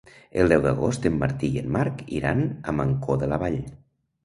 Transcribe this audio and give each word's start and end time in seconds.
El 0.43 0.47
deu 0.53 0.63
d'agost 0.63 1.05
en 1.09 1.19
Martí 1.25 1.51
i 1.57 1.61
en 1.63 1.69
Marc 1.77 2.03
iran 2.23 2.43
a 2.73 2.77
Mancor 2.81 3.23
de 3.27 3.33
la 3.35 3.41
Vall. 3.47 3.63